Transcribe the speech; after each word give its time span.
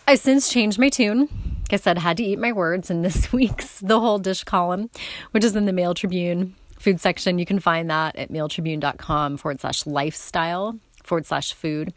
I've 0.08 0.20
since 0.20 0.48
changed 0.48 0.78
my 0.78 0.88
tune. 0.88 1.20
Like 1.62 1.72
I 1.72 1.76
said, 1.76 1.98
had 1.98 2.16
to 2.18 2.22
eat 2.22 2.38
my 2.38 2.52
words 2.52 2.90
in 2.90 3.02
this 3.02 3.32
week's 3.32 3.80
The 3.80 3.98
Whole 3.98 4.20
Dish 4.20 4.44
column, 4.44 4.88
which 5.32 5.42
is 5.42 5.56
in 5.56 5.66
the 5.66 5.72
Mail 5.72 5.94
Tribune 5.94 6.54
food 6.78 7.00
section. 7.00 7.40
You 7.40 7.46
can 7.46 7.58
find 7.58 7.90
that 7.90 8.14
at 8.14 8.30
mailtribune.com 8.30 9.36
forward 9.38 9.60
slash 9.60 9.84
lifestyle 9.84 10.78
forward 11.02 11.26
slash 11.26 11.52
food. 11.54 11.92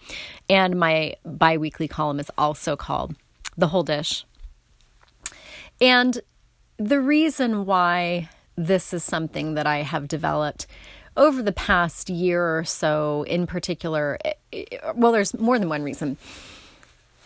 And 0.49 0.79
my 0.79 1.15
bi 1.23 1.57
weekly 1.57 1.87
column 1.87 2.19
is 2.19 2.31
also 2.35 2.75
called 2.75 3.15
The 3.57 3.67
Whole 3.67 3.83
Dish. 3.83 4.25
And 5.79 6.19
the 6.77 6.99
reason 6.99 7.65
why 7.65 8.29
this 8.55 8.91
is 8.91 9.03
something 9.03 9.53
that 9.53 9.67
I 9.67 9.83
have 9.83 10.07
developed 10.07 10.65
over 11.15 11.43
the 11.43 11.51
past 11.51 12.09
year 12.09 12.57
or 12.57 12.63
so, 12.63 13.23
in 13.27 13.45
particular, 13.45 14.17
eh, 14.25 14.33
eh, 14.51 14.65
well, 14.95 15.11
there's 15.11 15.37
more 15.37 15.59
than 15.59 15.69
one 15.69 15.83
reason. 15.83 16.17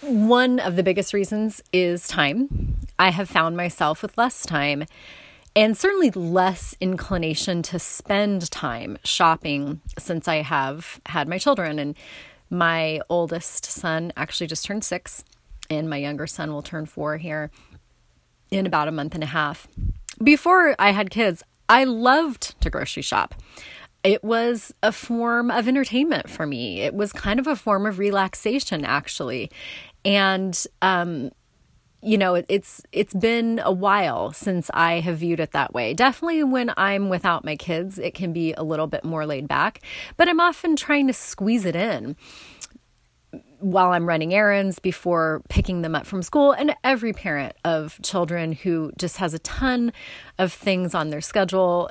One 0.03 0.59
of 0.59 0.75
the 0.75 0.83
biggest 0.83 1.13
reasons 1.13 1.63
is 1.71 2.09
time. 2.09 2.75
I 2.99 3.09
have 3.11 3.29
found 3.29 3.55
myself 3.55 4.01
with 4.01 4.17
less 4.17 4.45
time 4.45 4.83
and 5.55 5.77
certainly 5.77 6.11
less 6.11 6.75
inclination 6.81 7.61
to 7.63 7.79
spend 7.79 8.51
time 8.51 8.97
shopping 9.05 9.79
since 9.97 10.27
I 10.27 10.41
have 10.41 10.99
had 11.05 11.29
my 11.29 11.37
children. 11.37 11.79
And 11.79 11.95
my 12.49 12.99
oldest 13.09 13.63
son 13.63 14.11
actually 14.17 14.47
just 14.47 14.65
turned 14.65 14.83
six, 14.83 15.23
and 15.69 15.89
my 15.89 15.97
younger 15.97 16.27
son 16.27 16.51
will 16.51 16.61
turn 16.61 16.85
four 16.85 17.15
here 17.15 17.49
in 18.51 18.65
about 18.65 18.89
a 18.89 18.91
month 18.91 19.15
and 19.15 19.23
a 19.23 19.27
half. 19.27 19.69
Before 20.21 20.75
I 20.77 20.91
had 20.91 21.11
kids, 21.11 21.43
I 21.69 21.85
loved 21.85 22.59
to 22.59 22.69
grocery 22.69 23.03
shop. 23.03 23.35
It 24.03 24.21
was 24.21 24.73
a 24.83 24.91
form 24.91 25.49
of 25.49 25.65
entertainment 25.65 26.29
for 26.29 26.45
me. 26.45 26.81
It 26.81 26.93
was 26.93 27.13
kind 27.13 27.39
of 27.39 27.47
a 27.47 27.55
form 27.55 27.85
of 27.85 27.99
relaxation, 27.99 28.83
actually. 28.83 29.49
And 30.05 30.65
um, 30.81 31.31
you 32.03 32.17
know 32.17 32.35
it's 32.35 32.81
it's 32.91 33.13
been 33.13 33.61
a 33.63 33.71
while 33.71 34.31
since 34.33 34.69
i 34.73 34.99
have 34.99 35.17
viewed 35.19 35.39
it 35.39 35.51
that 35.51 35.73
way. 35.73 35.93
Definitely 35.93 36.43
when 36.43 36.71
i'm 36.77 37.09
without 37.09 37.45
my 37.45 37.55
kids 37.55 37.97
it 37.97 38.13
can 38.13 38.33
be 38.33 38.53
a 38.53 38.63
little 38.63 38.87
bit 38.87 39.03
more 39.03 39.25
laid 39.25 39.47
back 39.47 39.79
but 40.17 40.27
i'm 40.27 40.39
often 40.39 40.75
trying 40.75 41.07
to 41.07 41.13
squeeze 41.13 41.65
it 41.65 41.75
in 41.75 42.15
while 43.59 43.91
i'm 43.91 44.05
running 44.05 44.33
errands 44.33 44.79
before 44.79 45.41
picking 45.49 45.81
them 45.81 45.95
up 45.95 46.05
from 46.05 46.21
school 46.21 46.51
and 46.51 46.75
every 46.83 47.13
parent 47.13 47.55
of 47.63 47.97
children 48.03 48.51
who 48.51 48.91
just 48.97 49.17
has 49.17 49.33
a 49.33 49.39
ton 49.39 49.93
of 50.37 50.51
things 50.51 50.93
on 50.93 51.09
their 51.09 51.21
schedule 51.21 51.89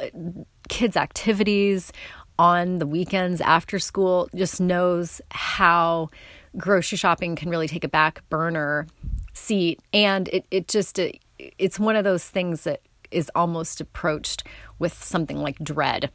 kids 0.69 0.97
activities 0.97 1.93
on 2.39 2.79
the 2.79 2.87
weekends 2.87 3.41
after 3.41 3.79
school 3.79 4.29
just 4.35 4.61
knows 4.61 5.21
how 5.31 6.11
grocery 6.57 6.99
shopping 6.99 7.37
can 7.37 7.49
really 7.49 7.69
take 7.69 7.85
a 7.85 7.89
back 7.89 8.23
burner 8.29 8.87
seat. 9.33 9.81
And 9.93 10.29
it, 10.29 10.45
it 10.51 10.69
just 10.69 10.99
it, 10.99 11.19
it's 11.39 11.79
one 11.79 11.97
of 11.97 12.05
those 12.05 12.25
things 12.29 12.65
that 12.65 12.81
is 13.11 13.31
almost 13.35 13.81
approached 13.81 14.45
with 14.79 15.03
something 15.03 15.39
like 15.39 15.59
dread. 15.59 16.11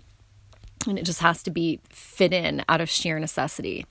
And 0.88 0.98
it 0.98 1.04
just 1.04 1.20
has 1.22 1.44
to 1.44 1.52
be 1.52 1.80
fit 1.90 2.34
in 2.34 2.64
out 2.70 2.82
of 2.82 2.90
sheer 2.90 3.20
necessity. 3.20 3.86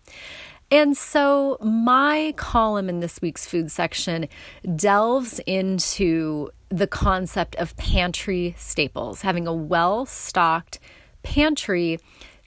And 0.70 0.96
so 0.96 1.58
my 1.60 2.34
column 2.36 2.88
in 2.88 3.00
this 3.00 3.20
week's 3.22 3.46
food 3.46 3.70
section 3.70 4.28
delves 4.74 5.38
into 5.46 6.50
the 6.70 6.88
concept 6.88 7.54
of 7.56 7.76
pantry 7.76 8.54
staples 8.58 9.22
having 9.22 9.46
a 9.46 9.54
well 9.54 10.06
stocked 10.06 10.80
pantry 11.22 11.98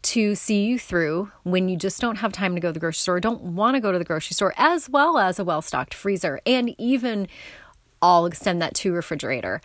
to 0.01 0.35
see 0.35 0.63
you 0.63 0.79
through 0.79 1.31
when 1.43 1.69
you 1.69 1.77
just 1.77 1.99
don't 1.99 2.17
have 2.17 2.31
time 2.31 2.55
to 2.55 2.61
go 2.61 2.69
to 2.69 2.73
the 2.73 2.79
grocery 2.79 2.99
store, 2.99 3.19
don't 3.19 3.41
want 3.41 3.75
to 3.75 3.81
go 3.81 3.91
to 3.91 3.99
the 3.99 4.05
grocery 4.05 4.33
store, 4.33 4.53
as 4.57 4.89
well 4.89 5.17
as 5.17 5.39
a 5.39 5.43
well 5.43 5.61
stocked 5.61 5.93
freezer. 5.93 6.39
And 6.45 6.73
even 6.77 7.27
I'll 8.01 8.25
extend 8.25 8.61
that 8.61 8.73
to 8.75 8.93
refrigerator. 8.93 9.61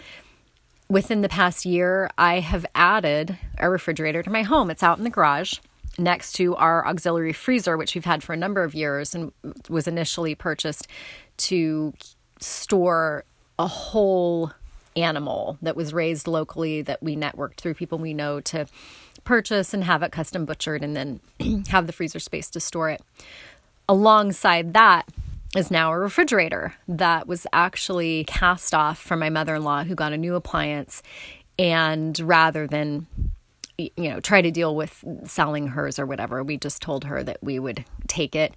Within 0.88 1.22
the 1.22 1.28
past 1.28 1.64
year, 1.64 2.10
I 2.18 2.40
have 2.40 2.66
added 2.74 3.38
a 3.58 3.70
refrigerator 3.70 4.22
to 4.22 4.30
my 4.30 4.42
home. 4.42 4.70
It's 4.70 4.82
out 4.82 4.98
in 4.98 5.04
the 5.04 5.10
garage 5.10 5.58
next 5.98 6.32
to 6.32 6.56
our 6.56 6.86
auxiliary 6.86 7.32
freezer, 7.32 7.76
which 7.76 7.94
we've 7.94 8.04
had 8.04 8.22
for 8.22 8.32
a 8.32 8.36
number 8.36 8.62
of 8.62 8.74
years 8.74 9.14
and 9.14 9.32
was 9.68 9.86
initially 9.86 10.34
purchased 10.34 10.88
to 11.36 11.94
store 12.40 13.24
a 13.58 13.66
whole 13.66 14.52
animal 14.96 15.58
that 15.62 15.76
was 15.76 15.92
raised 15.92 16.26
locally 16.26 16.82
that 16.82 17.02
we 17.02 17.16
networked 17.16 17.56
through 17.56 17.74
people 17.74 17.98
we 17.98 18.14
know 18.14 18.40
to 18.40 18.66
purchase 19.24 19.74
and 19.74 19.84
have 19.84 20.02
it 20.02 20.12
custom 20.12 20.44
butchered 20.44 20.82
and 20.82 20.96
then 20.96 21.20
have 21.68 21.86
the 21.86 21.92
freezer 21.92 22.18
space 22.18 22.50
to 22.50 22.60
store 22.60 22.90
it. 22.90 23.02
Alongside 23.88 24.74
that 24.74 25.08
is 25.56 25.70
now 25.70 25.92
a 25.92 25.98
refrigerator 25.98 26.74
that 26.88 27.26
was 27.26 27.46
actually 27.52 28.24
cast 28.24 28.74
off 28.74 28.98
from 28.98 29.20
my 29.20 29.30
mother 29.30 29.54
in 29.56 29.64
law 29.64 29.84
who 29.84 29.94
got 29.94 30.12
a 30.12 30.18
new 30.18 30.34
appliance. 30.34 31.02
And 31.58 32.18
rather 32.20 32.66
than 32.66 33.06
you 33.78 33.90
know 34.10 34.20
try 34.20 34.40
to 34.40 34.50
deal 34.50 34.76
with 34.76 35.04
selling 35.24 35.68
hers 35.68 35.98
or 35.98 36.06
whatever 36.06 36.44
we 36.44 36.56
just 36.56 36.80
told 36.80 37.04
her 37.04 37.24
that 37.24 37.42
we 37.42 37.58
would 37.58 37.84
take 38.06 38.36
it 38.36 38.54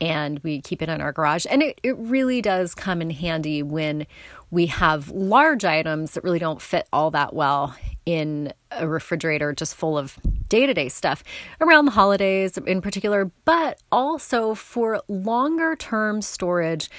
and 0.00 0.38
we 0.40 0.60
keep 0.60 0.82
it 0.82 0.88
in 0.88 1.00
our 1.00 1.12
garage. 1.12 1.46
And 1.48 1.62
it, 1.62 1.80
it 1.82 1.96
really 1.96 2.42
does 2.42 2.74
come 2.74 3.00
in 3.00 3.10
handy 3.10 3.62
when 3.62 4.06
we 4.50 4.66
have 4.66 5.10
large 5.10 5.64
items 5.64 6.12
that 6.12 6.24
really 6.24 6.38
don't 6.38 6.60
fit 6.60 6.86
all 6.92 7.10
that 7.12 7.34
well 7.34 7.74
in 8.06 8.52
a 8.70 8.86
refrigerator 8.86 9.52
just 9.52 9.74
full 9.74 9.96
of 9.96 10.18
day 10.48 10.66
to 10.66 10.74
day 10.74 10.88
stuff 10.88 11.24
around 11.60 11.86
the 11.86 11.92
holidays 11.92 12.58
in 12.58 12.80
particular, 12.80 13.30
but 13.44 13.80
also 13.90 14.54
for 14.54 15.02
longer 15.08 15.74
term 15.76 16.22
storage 16.22 16.90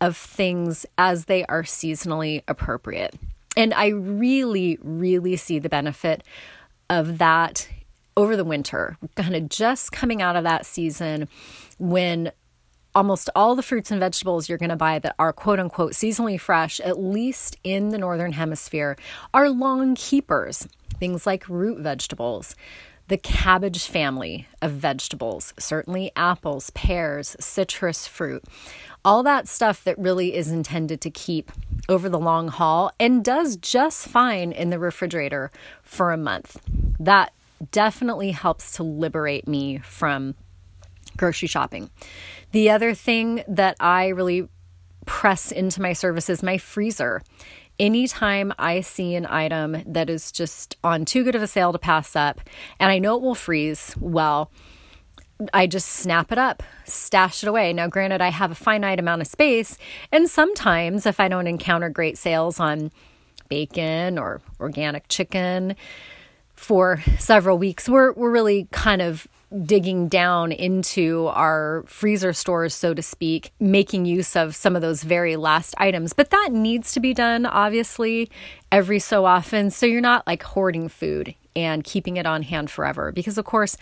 of 0.00 0.16
things 0.16 0.86
as 0.98 1.26
they 1.26 1.44
are 1.46 1.62
seasonally 1.62 2.42
appropriate. 2.48 3.14
And 3.56 3.72
I 3.72 3.88
really, 3.88 4.78
really 4.82 5.36
see 5.36 5.58
the 5.58 5.68
benefit 5.68 6.24
of 6.90 7.18
that 7.18 7.68
over 8.16 8.36
the 8.36 8.44
winter, 8.44 8.96
kind 9.16 9.34
of 9.34 9.48
just 9.48 9.92
coming 9.92 10.22
out 10.22 10.36
of 10.36 10.44
that 10.44 10.66
season 10.66 11.28
when 11.78 12.30
almost 12.94 13.30
all 13.34 13.54
the 13.54 13.62
fruits 13.62 13.90
and 13.90 14.00
vegetables 14.00 14.48
you're 14.48 14.58
going 14.58 14.70
to 14.70 14.76
buy 14.76 14.98
that 14.98 15.14
are 15.18 15.32
quote 15.32 15.58
unquote 15.58 15.92
seasonally 15.92 16.38
fresh, 16.38 16.80
at 16.80 16.98
least 16.98 17.56
in 17.64 17.88
the 17.90 17.98
northern 17.98 18.32
hemisphere, 18.32 18.96
are 19.32 19.48
long 19.48 19.94
keepers. 19.94 20.68
Things 20.98 21.26
like 21.26 21.48
root 21.48 21.80
vegetables, 21.80 22.54
the 23.08 23.18
cabbage 23.18 23.86
family 23.86 24.46
of 24.62 24.70
vegetables, 24.72 25.52
certainly 25.58 26.12
apples, 26.16 26.70
pears, 26.70 27.36
citrus 27.40 28.06
fruit, 28.06 28.44
all 29.04 29.22
that 29.22 29.48
stuff 29.48 29.84
that 29.84 29.98
really 29.98 30.34
is 30.34 30.50
intended 30.50 31.00
to 31.02 31.10
keep 31.10 31.52
over 31.88 32.08
the 32.08 32.18
long 32.18 32.48
haul 32.48 32.90
and 32.98 33.24
does 33.24 33.56
just 33.56 34.08
fine 34.08 34.52
in 34.52 34.70
the 34.70 34.78
refrigerator 34.78 35.50
for 35.82 36.12
a 36.12 36.16
month. 36.16 36.58
That 36.98 37.32
definitely 37.70 38.30
helps 38.30 38.72
to 38.76 38.82
liberate 38.82 39.46
me 39.46 39.78
from 39.78 40.34
grocery 41.16 41.48
shopping. 41.48 41.90
The 42.52 42.70
other 42.70 42.94
thing 42.94 43.42
that 43.48 43.76
I 43.80 44.08
really 44.08 44.48
press 45.06 45.52
into 45.52 45.82
my 45.82 45.92
service 45.92 46.30
is 46.30 46.42
my 46.42 46.58
freezer. 46.58 47.22
Anytime 47.78 48.52
I 48.58 48.80
see 48.80 49.16
an 49.16 49.26
item 49.26 49.82
that 49.86 50.08
is 50.08 50.30
just 50.30 50.76
on 50.84 51.04
too 51.04 51.24
good 51.24 51.34
of 51.34 51.42
a 51.42 51.46
sale 51.46 51.72
to 51.72 51.78
pass 51.78 52.14
up, 52.14 52.40
and 52.78 52.90
I 52.90 52.98
know 52.98 53.16
it 53.16 53.22
will 53.22 53.34
freeze 53.34 53.94
well, 53.98 54.50
I 55.52 55.66
just 55.66 55.88
snap 55.88 56.30
it 56.30 56.38
up, 56.38 56.62
stash 56.84 57.42
it 57.42 57.48
away. 57.48 57.72
Now, 57.72 57.88
granted, 57.88 58.22
I 58.22 58.28
have 58.28 58.52
a 58.52 58.54
finite 58.54 59.00
amount 59.00 59.22
of 59.22 59.26
space, 59.26 59.76
and 60.12 60.30
sometimes 60.30 61.06
if 61.06 61.18
I 61.18 61.26
don't 61.26 61.48
encounter 61.48 61.90
great 61.90 62.16
sales 62.16 62.60
on 62.60 62.92
bacon 63.48 64.18
or 64.18 64.40
organic 64.60 65.08
chicken 65.08 65.74
for 66.54 67.02
several 67.18 67.58
weeks, 67.58 67.88
we're, 67.88 68.12
we're 68.12 68.30
really 68.30 68.68
kind 68.70 69.02
of 69.02 69.26
digging 69.64 70.08
down 70.08 70.50
into 70.50 71.28
our 71.28 71.84
freezer 71.86 72.32
stores, 72.32 72.74
so 72.74 72.92
to 72.92 73.02
speak, 73.02 73.52
making 73.60 74.04
use 74.04 74.34
of 74.34 74.56
some 74.56 74.74
of 74.74 74.82
those 74.82 75.02
very 75.02 75.36
last 75.36 75.74
items. 75.78 76.12
But 76.12 76.30
that 76.30 76.50
needs 76.52 76.92
to 76.92 77.00
be 77.00 77.14
done, 77.14 77.46
obviously, 77.46 78.30
every 78.72 78.98
so 78.98 79.24
often. 79.24 79.70
So 79.70 79.86
you're 79.86 80.00
not 80.00 80.26
like 80.26 80.42
hoarding 80.42 80.88
food 80.88 81.34
and 81.54 81.84
keeping 81.84 82.16
it 82.16 82.26
on 82.26 82.42
hand 82.42 82.70
forever. 82.70 83.12
Because, 83.12 83.38
of 83.38 83.44
course, 83.44 83.76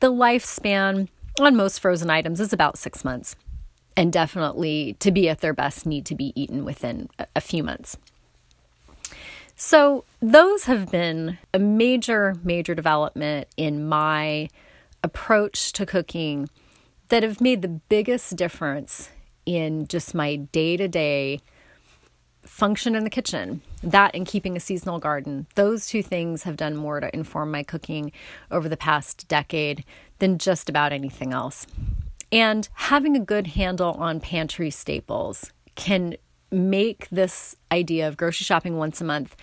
the 0.00 0.10
lifespan 0.10 1.08
on 1.38 1.56
most 1.56 1.80
frozen 1.80 2.08
items 2.08 2.40
is 2.40 2.52
about 2.52 2.78
six 2.78 3.04
months. 3.04 3.36
And 3.96 4.12
definitely, 4.12 4.94
to 5.00 5.10
be 5.10 5.28
at 5.28 5.40
their 5.40 5.52
best, 5.52 5.84
need 5.84 6.06
to 6.06 6.14
be 6.14 6.32
eaten 6.40 6.64
within 6.64 7.10
a 7.36 7.40
few 7.40 7.62
months. 7.62 7.98
So, 9.62 10.06
those 10.20 10.64
have 10.64 10.90
been 10.90 11.36
a 11.52 11.58
major, 11.58 12.34
major 12.42 12.74
development 12.74 13.46
in 13.58 13.86
my 13.86 14.48
approach 15.04 15.72
to 15.74 15.84
cooking 15.84 16.48
that 17.08 17.22
have 17.22 17.42
made 17.42 17.60
the 17.60 17.68
biggest 17.68 18.36
difference 18.36 19.10
in 19.44 19.86
just 19.86 20.14
my 20.14 20.36
day 20.36 20.78
to 20.78 20.88
day 20.88 21.42
function 22.40 22.94
in 22.94 23.04
the 23.04 23.10
kitchen. 23.10 23.60
That 23.82 24.14
and 24.14 24.26
keeping 24.26 24.56
a 24.56 24.60
seasonal 24.60 24.98
garden. 24.98 25.46
Those 25.56 25.86
two 25.86 26.02
things 26.02 26.44
have 26.44 26.56
done 26.56 26.74
more 26.74 26.98
to 26.98 27.14
inform 27.14 27.50
my 27.50 27.62
cooking 27.62 28.12
over 28.50 28.66
the 28.66 28.78
past 28.78 29.28
decade 29.28 29.84
than 30.20 30.38
just 30.38 30.70
about 30.70 30.94
anything 30.94 31.34
else. 31.34 31.66
And 32.32 32.66
having 32.72 33.14
a 33.14 33.20
good 33.20 33.48
handle 33.48 33.92
on 33.92 34.20
pantry 34.20 34.70
staples 34.70 35.52
can 35.74 36.16
make 36.50 37.08
this 37.10 37.56
idea 37.70 38.08
of 38.08 38.16
grocery 38.16 38.44
shopping 38.44 38.76
once 38.76 39.00
a 39.00 39.04
month 39.04 39.36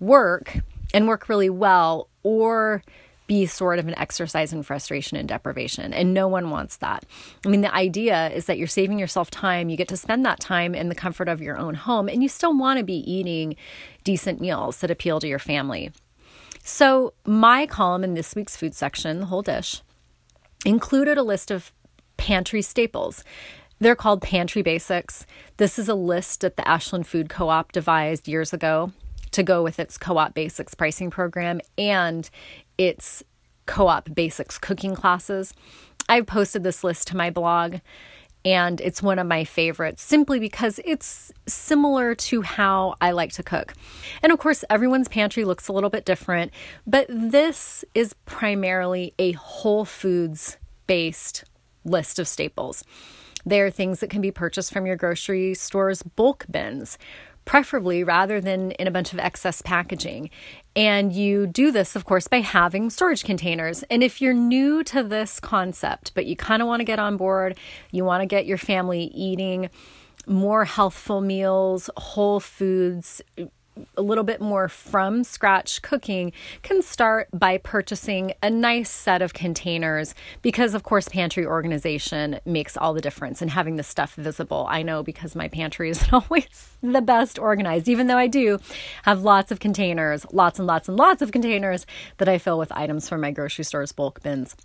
work 0.00 0.56
and 0.92 1.08
work 1.08 1.28
really 1.28 1.50
well 1.50 2.08
or 2.22 2.82
be 3.26 3.46
sort 3.46 3.78
of 3.78 3.88
an 3.88 3.98
exercise 3.98 4.52
in 4.52 4.62
frustration 4.62 5.16
and 5.16 5.28
deprivation. 5.28 5.94
And 5.94 6.12
no 6.12 6.28
one 6.28 6.50
wants 6.50 6.76
that. 6.78 7.04
I 7.44 7.48
mean, 7.48 7.62
the 7.62 7.74
idea 7.74 8.30
is 8.30 8.46
that 8.46 8.58
you're 8.58 8.66
saving 8.66 8.98
yourself 8.98 9.30
time. 9.30 9.70
You 9.70 9.76
get 9.76 9.88
to 9.88 9.96
spend 9.96 10.24
that 10.26 10.40
time 10.40 10.74
in 10.74 10.88
the 10.88 10.94
comfort 10.94 11.28
of 11.28 11.40
your 11.40 11.56
own 11.56 11.74
home, 11.74 12.08
and 12.08 12.22
you 12.22 12.28
still 12.28 12.56
want 12.56 12.78
to 12.78 12.84
be 12.84 13.10
eating 13.10 13.56
decent 14.02 14.40
meals 14.40 14.78
that 14.80 14.90
appeal 14.90 15.20
to 15.20 15.28
your 15.28 15.38
family. 15.38 15.90
So, 16.62 17.12
my 17.26 17.66
column 17.66 18.04
in 18.04 18.14
this 18.14 18.34
week's 18.34 18.56
food 18.56 18.74
section, 18.74 19.20
The 19.20 19.26
Whole 19.26 19.42
Dish, 19.42 19.82
included 20.64 21.18
a 21.18 21.22
list 21.22 21.50
of 21.50 21.72
pantry 22.16 22.62
staples. 22.62 23.24
They're 23.80 23.96
called 23.96 24.22
Pantry 24.22 24.62
Basics. 24.62 25.26
This 25.56 25.78
is 25.78 25.88
a 25.88 25.94
list 25.94 26.40
that 26.42 26.56
the 26.56 26.66
Ashland 26.66 27.06
Food 27.06 27.28
Co 27.28 27.48
op 27.48 27.72
devised 27.72 28.28
years 28.28 28.52
ago 28.52 28.92
to 29.32 29.42
go 29.42 29.62
with 29.62 29.80
its 29.80 29.98
co 29.98 30.16
op 30.16 30.34
basics 30.34 30.74
pricing 30.74 31.10
program. 31.10 31.60
And 31.76 32.28
its 32.78 33.22
co 33.66 33.88
op 33.88 34.14
basics 34.14 34.58
cooking 34.58 34.94
classes. 34.94 35.54
I've 36.08 36.26
posted 36.26 36.62
this 36.62 36.84
list 36.84 37.08
to 37.08 37.16
my 37.16 37.30
blog, 37.30 37.76
and 38.44 38.80
it's 38.82 39.02
one 39.02 39.18
of 39.18 39.26
my 39.26 39.44
favorites 39.44 40.02
simply 40.02 40.38
because 40.38 40.78
it's 40.84 41.32
similar 41.46 42.14
to 42.14 42.42
how 42.42 42.94
I 43.00 43.12
like 43.12 43.32
to 43.32 43.42
cook. 43.42 43.72
And 44.22 44.30
of 44.30 44.38
course, 44.38 44.64
everyone's 44.68 45.08
pantry 45.08 45.44
looks 45.44 45.66
a 45.66 45.72
little 45.72 45.88
bit 45.88 46.04
different, 46.04 46.52
but 46.86 47.06
this 47.08 47.84
is 47.94 48.14
primarily 48.26 49.14
a 49.18 49.32
whole 49.32 49.86
foods 49.86 50.58
based 50.86 51.44
list 51.84 52.18
of 52.18 52.28
staples. 52.28 52.84
They 53.46 53.60
are 53.60 53.70
things 53.70 54.00
that 54.00 54.10
can 54.10 54.20
be 54.20 54.30
purchased 54.30 54.72
from 54.72 54.86
your 54.86 54.96
grocery 54.96 55.54
store's 55.54 56.02
bulk 56.02 56.46
bins 56.50 56.98
preferably 57.44 58.02
rather 58.02 58.40
than 58.40 58.72
in 58.72 58.86
a 58.86 58.90
bunch 58.90 59.12
of 59.12 59.18
excess 59.18 59.60
packaging. 59.62 60.30
And 60.74 61.12
you 61.12 61.46
do 61.46 61.70
this, 61.70 61.94
of 61.94 62.04
course, 62.04 62.26
by 62.26 62.40
having 62.40 62.90
storage 62.90 63.24
containers. 63.24 63.82
And 63.84 64.02
if 64.02 64.20
you're 64.20 64.34
new 64.34 64.82
to 64.84 65.02
this 65.02 65.40
concept, 65.40 66.12
but 66.14 66.26
you 66.26 66.36
kind 66.36 66.62
of 66.62 66.68
want 66.68 66.80
to 66.80 66.84
get 66.84 66.98
on 66.98 67.16
board, 67.16 67.58
you 67.90 68.04
want 68.04 68.22
to 68.22 68.26
get 68.26 68.46
your 68.46 68.58
family 68.58 69.04
eating 69.14 69.68
more 70.26 70.64
healthful 70.64 71.20
meals, 71.20 71.90
whole 71.96 72.40
foods, 72.40 73.20
a 73.96 74.02
little 74.02 74.24
bit 74.24 74.40
more 74.40 74.68
from 74.68 75.24
scratch 75.24 75.82
cooking 75.82 76.32
can 76.62 76.82
start 76.82 77.28
by 77.32 77.58
purchasing 77.58 78.32
a 78.42 78.50
nice 78.50 78.90
set 78.90 79.22
of 79.22 79.34
containers 79.34 80.14
because, 80.42 80.74
of 80.74 80.82
course, 80.82 81.08
pantry 81.08 81.44
organization 81.44 82.40
makes 82.44 82.76
all 82.76 82.94
the 82.94 83.00
difference 83.00 83.42
in 83.42 83.48
having 83.48 83.76
the 83.76 83.82
stuff 83.82 84.14
visible. 84.14 84.66
I 84.68 84.82
know 84.82 85.02
because 85.02 85.34
my 85.34 85.48
pantry 85.48 85.90
isn't 85.90 86.12
always 86.12 86.76
the 86.82 87.02
best 87.02 87.38
organized, 87.38 87.88
even 87.88 88.06
though 88.06 88.18
I 88.18 88.26
do 88.26 88.58
have 89.02 89.22
lots 89.22 89.50
of 89.50 89.60
containers, 89.60 90.26
lots 90.32 90.58
and 90.58 90.66
lots 90.66 90.88
and 90.88 90.96
lots 90.96 91.22
of 91.22 91.32
containers 91.32 91.86
that 92.18 92.28
I 92.28 92.38
fill 92.38 92.58
with 92.58 92.72
items 92.72 93.08
from 93.08 93.20
my 93.20 93.30
grocery 93.30 93.64
store's 93.64 93.92
bulk 93.92 94.22
bins 94.22 94.56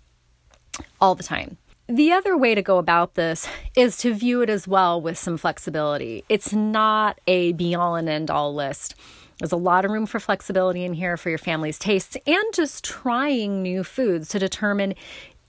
all 1.00 1.14
the 1.14 1.22
time. 1.22 1.58
The 1.90 2.12
other 2.12 2.36
way 2.36 2.54
to 2.54 2.62
go 2.62 2.78
about 2.78 3.14
this 3.14 3.48
is 3.74 3.96
to 3.96 4.14
view 4.14 4.42
it 4.42 4.48
as 4.48 4.68
well 4.68 5.00
with 5.00 5.18
some 5.18 5.36
flexibility. 5.36 6.24
It's 6.28 6.52
not 6.52 7.20
a 7.26 7.50
be 7.50 7.74
all 7.74 7.96
and 7.96 8.08
end 8.08 8.30
all 8.30 8.54
list. 8.54 8.94
There's 9.40 9.50
a 9.50 9.56
lot 9.56 9.84
of 9.84 9.90
room 9.90 10.06
for 10.06 10.20
flexibility 10.20 10.84
in 10.84 10.92
here 10.92 11.16
for 11.16 11.30
your 11.30 11.38
family's 11.38 11.80
tastes 11.80 12.16
and 12.28 12.54
just 12.54 12.84
trying 12.84 13.60
new 13.60 13.82
foods 13.82 14.28
to 14.28 14.38
determine 14.38 14.94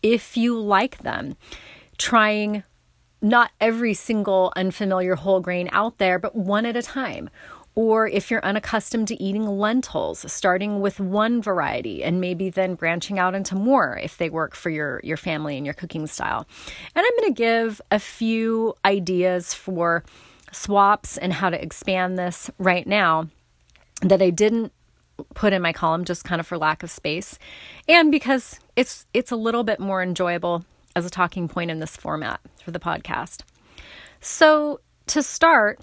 if 0.01 0.35
you 0.35 0.59
like 0.59 1.03
them. 1.03 1.37
Trying 1.99 2.63
not 3.21 3.51
every 3.61 3.93
single 3.93 4.51
unfamiliar 4.55 5.13
whole 5.13 5.41
grain 5.41 5.69
out 5.71 5.99
there, 5.99 6.17
but 6.17 6.35
one 6.35 6.65
at 6.65 6.75
a 6.75 6.81
time 6.81 7.29
or 7.81 8.07
if 8.07 8.29
you're 8.29 8.45
unaccustomed 8.45 9.07
to 9.07 9.21
eating 9.21 9.47
lentils, 9.47 10.31
starting 10.31 10.81
with 10.81 10.99
one 10.99 11.41
variety 11.41 12.03
and 12.03 12.21
maybe 12.21 12.51
then 12.51 12.75
branching 12.75 13.17
out 13.17 13.33
into 13.33 13.55
more 13.55 13.99
if 14.03 14.17
they 14.17 14.29
work 14.29 14.55
for 14.55 14.69
your, 14.69 15.01
your 15.03 15.17
family 15.17 15.57
and 15.57 15.65
your 15.65 15.73
cooking 15.73 16.05
style. 16.05 16.45
And 16.93 17.03
I'm 17.03 17.17
going 17.17 17.33
to 17.33 17.37
give 17.37 17.81
a 17.89 17.97
few 17.97 18.75
ideas 18.85 19.55
for 19.55 20.03
swaps 20.51 21.17
and 21.17 21.33
how 21.33 21.49
to 21.49 21.59
expand 21.59 22.19
this 22.19 22.51
right 22.59 22.85
now 22.85 23.27
that 24.03 24.21
I 24.21 24.29
didn't 24.29 24.71
put 25.33 25.51
in 25.51 25.63
my 25.63 25.73
column 25.73 26.05
just 26.05 26.23
kind 26.23 26.39
of 26.39 26.45
for 26.45 26.57
lack 26.57 26.83
of 26.83 26.89
space 26.89 27.37
and 27.87 28.11
because 28.11 28.59
it's 28.75 29.05
it's 29.13 29.29
a 29.29 29.35
little 29.35 29.63
bit 29.63 29.79
more 29.79 30.01
enjoyable 30.01 30.65
as 30.95 31.05
a 31.05 31.09
talking 31.09 31.47
point 31.47 31.71
in 31.71 31.79
this 31.79 31.95
format 31.95 32.39
for 32.63 32.71
the 32.71 32.79
podcast. 32.79 33.41
So, 34.19 34.79
to 35.07 35.23
start, 35.23 35.79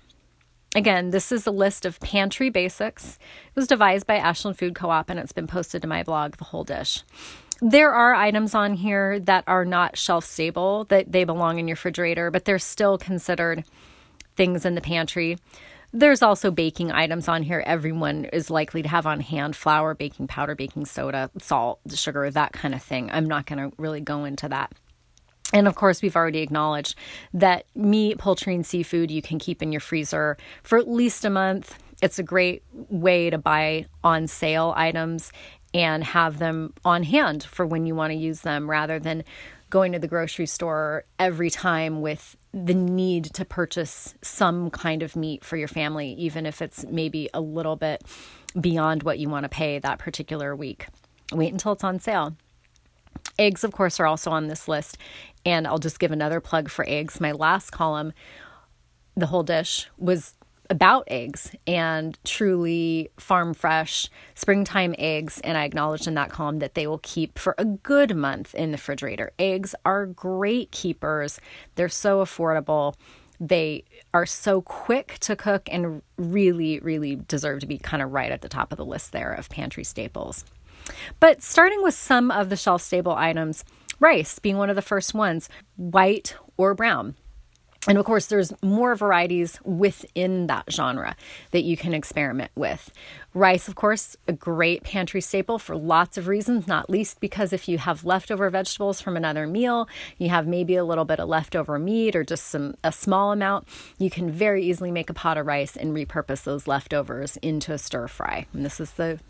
Again, 0.78 1.10
this 1.10 1.32
is 1.32 1.44
a 1.44 1.50
list 1.50 1.84
of 1.84 1.98
pantry 1.98 2.50
basics. 2.50 3.18
It 3.48 3.56
was 3.56 3.66
devised 3.66 4.06
by 4.06 4.14
Ashland 4.14 4.60
Food 4.60 4.76
Co 4.76 4.90
op 4.90 5.10
and 5.10 5.18
it's 5.18 5.32
been 5.32 5.48
posted 5.48 5.82
to 5.82 5.88
my 5.88 6.04
blog, 6.04 6.36
The 6.36 6.44
Whole 6.44 6.62
Dish. 6.62 7.02
There 7.60 7.90
are 7.90 8.14
items 8.14 8.54
on 8.54 8.74
here 8.74 9.18
that 9.18 9.42
are 9.48 9.64
not 9.64 9.98
shelf 9.98 10.24
stable, 10.24 10.84
that 10.84 11.10
they 11.10 11.24
belong 11.24 11.58
in 11.58 11.66
your 11.66 11.74
refrigerator, 11.74 12.30
but 12.30 12.44
they're 12.44 12.60
still 12.60 12.96
considered 12.96 13.64
things 14.36 14.64
in 14.64 14.76
the 14.76 14.80
pantry. 14.80 15.38
There's 15.92 16.22
also 16.22 16.52
baking 16.52 16.92
items 16.92 17.26
on 17.26 17.42
here 17.42 17.64
everyone 17.66 18.26
is 18.26 18.48
likely 18.48 18.84
to 18.84 18.88
have 18.88 19.04
on 19.04 19.18
hand 19.18 19.56
flour, 19.56 19.96
baking 19.96 20.28
powder, 20.28 20.54
baking 20.54 20.84
soda, 20.84 21.28
salt, 21.40 21.80
sugar, 21.92 22.30
that 22.30 22.52
kind 22.52 22.72
of 22.72 22.84
thing. 22.84 23.10
I'm 23.10 23.26
not 23.26 23.46
going 23.46 23.68
to 23.68 23.74
really 23.78 24.00
go 24.00 24.24
into 24.24 24.48
that. 24.50 24.70
And 25.52 25.66
of 25.66 25.74
course, 25.74 26.02
we've 26.02 26.16
already 26.16 26.40
acknowledged 26.40 26.94
that 27.32 27.64
meat, 27.74 28.18
poultry, 28.18 28.54
and 28.54 28.66
seafood 28.66 29.10
you 29.10 29.22
can 29.22 29.38
keep 29.38 29.62
in 29.62 29.72
your 29.72 29.80
freezer 29.80 30.36
for 30.62 30.78
at 30.78 30.88
least 30.88 31.24
a 31.24 31.30
month. 31.30 31.78
It's 32.02 32.18
a 32.18 32.22
great 32.22 32.62
way 32.72 33.30
to 33.30 33.38
buy 33.38 33.86
on 34.04 34.26
sale 34.26 34.74
items 34.76 35.32
and 35.74 36.04
have 36.04 36.38
them 36.38 36.74
on 36.84 37.02
hand 37.02 37.44
for 37.44 37.66
when 37.66 37.86
you 37.86 37.94
want 37.94 38.10
to 38.10 38.16
use 38.16 38.42
them 38.42 38.68
rather 38.68 38.98
than 38.98 39.24
going 39.70 39.92
to 39.92 39.98
the 39.98 40.08
grocery 40.08 40.46
store 40.46 41.04
every 41.18 41.50
time 41.50 42.00
with 42.00 42.36
the 42.52 42.74
need 42.74 43.24
to 43.24 43.44
purchase 43.44 44.14
some 44.22 44.70
kind 44.70 45.02
of 45.02 45.14
meat 45.14 45.44
for 45.44 45.56
your 45.56 45.68
family, 45.68 46.12
even 46.14 46.46
if 46.46 46.62
it's 46.62 46.84
maybe 46.86 47.28
a 47.34 47.40
little 47.40 47.76
bit 47.76 48.02
beyond 48.58 49.02
what 49.02 49.18
you 49.18 49.28
want 49.28 49.44
to 49.44 49.48
pay 49.48 49.78
that 49.78 49.98
particular 49.98 50.56
week. 50.56 50.86
Wait 51.32 51.52
until 51.52 51.72
it's 51.72 51.84
on 51.84 51.98
sale. 51.98 52.34
Eggs, 53.38 53.64
of 53.64 53.72
course, 53.72 54.00
are 54.00 54.06
also 54.06 54.30
on 54.30 54.48
this 54.48 54.68
list. 54.68 54.98
And 55.46 55.66
I'll 55.66 55.78
just 55.78 56.00
give 56.00 56.12
another 56.12 56.40
plug 56.40 56.68
for 56.68 56.84
eggs. 56.88 57.20
My 57.20 57.32
last 57.32 57.70
column, 57.70 58.12
the 59.16 59.26
whole 59.26 59.42
dish, 59.42 59.88
was 59.96 60.34
about 60.70 61.04
eggs 61.08 61.50
and 61.66 62.18
truly 62.24 63.10
farm 63.16 63.54
fresh 63.54 64.10
springtime 64.34 64.94
eggs. 64.98 65.40
And 65.40 65.56
I 65.56 65.64
acknowledged 65.64 66.06
in 66.06 66.14
that 66.14 66.30
column 66.30 66.58
that 66.58 66.74
they 66.74 66.86
will 66.86 66.98
keep 66.98 67.38
for 67.38 67.54
a 67.58 67.64
good 67.64 68.14
month 68.14 68.54
in 68.54 68.70
the 68.70 68.76
refrigerator. 68.76 69.32
Eggs 69.38 69.74
are 69.84 70.06
great 70.06 70.70
keepers, 70.70 71.40
they're 71.74 71.88
so 71.88 72.22
affordable. 72.22 72.94
They 73.40 73.84
are 74.12 74.26
so 74.26 74.62
quick 74.62 75.18
to 75.20 75.36
cook 75.36 75.68
and 75.70 76.02
really, 76.16 76.80
really 76.80 77.14
deserve 77.14 77.60
to 77.60 77.66
be 77.66 77.78
kind 77.78 78.02
of 78.02 78.12
right 78.12 78.32
at 78.32 78.42
the 78.42 78.48
top 78.48 78.72
of 78.72 78.78
the 78.78 78.84
list 78.84 79.12
there 79.12 79.32
of 79.32 79.48
pantry 79.48 79.84
staples. 79.84 80.44
But 81.20 81.42
starting 81.42 81.82
with 81.82 81.94
some 81.94 82.30
of 82.30 82.48
the 82.48 82.56
shelf 82.56 82.82
stable 82.82 83.12
items, 83.12 83.64
rice 84.00 84.38
being 84.38 84.58
one 84.58 84.70
of 84.70 84.76
the 84.76 84.82
first 84.82 85.14
ones, 85.14 85.48
white 85.76 86.34
or 86.56 86.74
brown. 86.74 87.14
And 87.86 87.96
of 87.96 88.04
course, 88.04 88.26
there's 88.26 88.52
more 88.60 88.94
varieties 88.96 89.58
within 89.64 90.46
that 90.48 90.64
genre 90.70 91.16
that 91.52 91.62
you 91.62 91.76
can 91.76 91.94
experiment 91.94 92.50
with. 92.54 92.90
Rice, 93.32 93.66
of 93.66 93.76
course, 93.76 94.16
a 94.26 94.32
great 94.32 94.82
pantry 94.82 95.20
staple 95.20 95.58
for 95.58 95.76
lots 95.76 96.18
of 96.18 96.26
reasons, 96.26 96.66
not 96.66 96.90
least 96.90 97.20
because 97.20 97.52
if 97.52 97.68
you 97.68 97.78
have 97.78 98.04
leftover 98.04 98.50
vegetables 98.50 99.00
from 99.00 99.16
another 99.16 99.46
meal, 99.46 99.88
you 100.18 100.28
have 100.28 100.46
maybe 100.46 100.74
a 100.74 100.84
little 100.84 101.04
bit 101.04 101.20
of 101.20 101.28
leftover 101.28 101.78
meat 101.78 102.16
or 102.16 102.24
just 102.24 102.48
some 102.48 102.74
a 102.82 102.92
small 102.92 103.32
amount, 103.32 103.66
you 103.96 104.10
can 104.10 104.30
very 104.30 104.64
easily 104.64 104.90
make 104.90 105.08
a 105.08 105.14
pot 105.14 105.38
of 105.38 105.46
rice 105.46 105.76
and 105.76 105.94
repurpose 105.94 106.42
those 106.42 106.66
leftovers 106.66 107.38
into 107.38 107.72
a 107.72 107.78
stir 107.78 108.08
fry. 108.08 108.46
And 108.52 108.66
this 108.66 108.80
is 108.80 108.92
the 108.92 109.20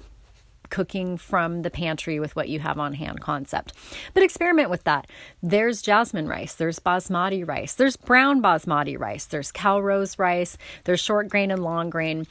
cooking 0.78 1.16
from 1.16 1.62
the 1.62 1.70
pantry 1.70 2.20
with 2.20 2.36
what 2.36 2.48
you 2.48 2.60
have 2.60 2.78
on 2.78 2.92
hand 2.92 3.20
concept. 3.20 3.72
But 4.14 4.22
experiment 4.22 4.70
with 4.70 4.84
that. 4.84 5.08
There's 5.42 5.82
jasmine 5.82 6.28
rice, 6.28 6.54
there's 6.54 6.78
basmati 6.78 7.44
rice, 7.44 7.74
there's 7.74 7.96
brown 7.96 8.40
basmati 8.40 8.96
rice, 8.96 9.24
there's 9.24 9.50
Calrose 9.50 10.20
rice, 10.20 10.56
there's 10.84 11.00
short 11.00 11.30
grain 11.30 11.50
and 11.50 11.64
long 11.64 11.90
grain. 11.90 12.28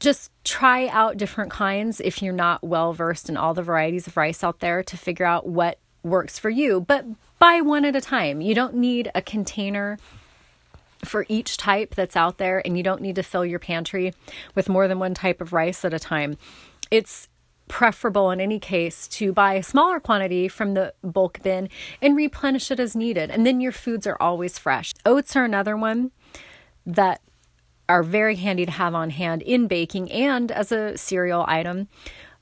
Just 0.00 0.32
try 0.42 0.88
out 0.88 1.16
different 1.16 1.52
kinds 1.52 2.00
if 2.00 2.20
you're 2.20 2.32
not 2.32 2.64
well 2.64 2.92
versed 2.92 3.28
in 3.28 3.36
all 3.36 3.54
the 3.54 3.62
varieties 3.62 4.08
of 4.08 4.16
rice 4.16 4.42
out 4.42 4.58
there 4.58 4.82
to 4.82 4.96
figure 4.96 5.24
out 5.24 5.46
what 5.46 5.78
works 6.02 6.40
for 6.40 6.50
you. 6.50 6.80
But 6.80 7.04
buy 7.38 7.60
one 7.60 7.84
at 7.84 7.94
a 7.94 8.00
time. 8.00 8.40
You 8.40 8.56
don't 8.56 8.74
need 8.74 9.12
a 9.14 9.22
container 9.22 9.96
for 11.04 11.24
each 11.28 11.56
type 11.56 11.94
that's 11.94 12.16
out 12.16 12.38
there, 12.38 12.60
and 12.66 12.76
you 12.76 12.82
don't 12.82 13.00
need 13.00 13.14
to 13.14 13.22
fill 13.22 13.46
your 13.46 13.60
pantry 13.60 14.12
with 14.56 14.68
more 14.68 14.88
than 14.88 14.98
one 14.98 15.14
type 15.14 15.40
of 15.40 15.52
rice 15.52 15.84
at 15.84 15.94
a 15.94 16.00
time 16.00 16.36
it's 16.90 17.28
preferable 17.68 18.30
in 18.30 18.40
any 18.40 18.58
case 18.58 19.06
to 19.06 19.32
buy 19.32 19.54
a 19.54 19.62
smaller 19.62 20.00
quantity 20.00 20.48
from 20.48 20.74
the 20.74 20.94
bulk 21.02 21.42
bin 21.42 21.68
and 22.00 22.16
replenish 22.16 22.70
it 22.70 22.80
as 22.80 22.96
needed. 22.96 23.30
And 23.30 23.46
then 23.46 23.60
your 23.60 23.72
foods 23.72 24.06
are 24.06 24.16
always 24.20 24.58
fresh. 24.58 24.94
Oats 25.04 25.36
are 25.36 25.44
another 25.44 25.76
one 25.76 26.10
that 26.86 27.20
are 27.88 28.02
very 28.02 28.36
handy 28.36 28.66
to 28.66 28.72
have 28.72 28.94
on 28.94 29.10
hand 29.10 29.42
in 29.42 29.66
baking 29.66 30.10
and 30.10 30.50
as 30.50 30.72
a 30.72 30.96
cereal 30.96 31.44
item. 31.46 31.88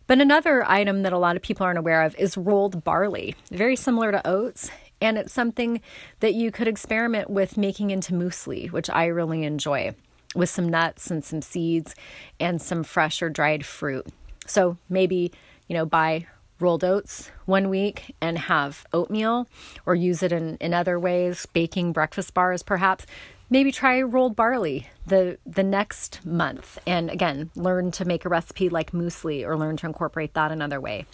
But 0.07 0.21
another 0.21 0.65
item 0.69 1.03
that 1.03 1.13
a 1.13 1.19
lot 1.19 1.37
of 1.37 1.43
people 1.43 1.67
aren't 1.67 1.79
aware 1.79 2.03
of 2.03 2.15
is 2.17 2.37
rolled 2.37 2.85
barley, 2.85 3.35
very 3.51 3.77
similar 3.77 4.13
to 4.13 4.27
oats. 4.27 4.71
And 5.01 5.19
it's 5.19 5.33
something 5.33 5.81
that 6.21 6.35
you 6.35 6.51
could 6.51 6.69
experiment 6.69 7.29
with 7.29 7.59
making 7.59 7.91
into 7.91 8.15
muesli, 8.15 8.71
which 8.71 8.89
I 8.89 9.07
really 9.07 9.43
enjoy, 9.43 9.95
with 10.35 10.49
some 10.49 10.69
nuts 10.69 11.11
and 11.11 11.25
some 11.25 11.43
seeds 11.43 11.95
and 12.41 12.63
some 12.63 12.83
fresh 12.83 13.21
or 13.21 13.29
dried 13.29 13.67
fruit. 13.67 14.07
So 14.47 14.77
maybe, 14.89 15.33
you 15.69 15.75
know, 15.75 15.87
buy 15.87 16.27
rolled 16.59 16.85
oats 16.85 17.31
one 17.45 17.69
week 17.69 18.15
and 18.21 18.39
have 18.39 18.87
oatmeal 18.93 19.47
or 19.85 19.95
use 19.95 20.23
it 20.23 20.33
in, 20.33 20.57
in 20.57 20.73
other 20.73 20.99
ways, 20.99 21.47
baking 21.53 21.93
breakfast 21.93 22.35
bars 22.35 22.63
perhaps. 22.63 23.07
Maybe 23.49 23.71
try 23.71 24.03
rolled 24.03 24.35
barley 24.35 24.89
the 25.07 25.39
the 25.47 25.63
next 25.63 26.25
month 26.27 26.81
and 26.85 27.09
again 27.11 27.51
learn 27.55 27.93
to 27.93 28.05
make 28.05 28.25
a 28.25 28.29
recipe 28.29 28.69
like 28.69 28.91
muesli 28.91 29.47
or 29.47 29.57
learn 29.57 29.77
to 29.77 29.87
incorporate 29.87 30.35
that 30.35 30.51
another 30.51 30.81
way. 30.81 31.07